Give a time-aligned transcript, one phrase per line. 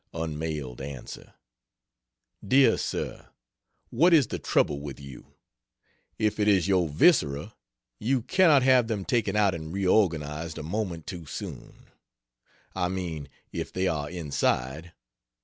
[0.15, 1.35] Unmailed Answer:
[2.43, 3.27] DEAR SIR,
[3.91, 5.35] What is the trouble with you?
[6.17, 7.53] If it is your viscera,
[7.99, 11.85] you cannot have them taken out and reorganized a moment too soon.
[12.73, 14.93] I mean, if they are inside.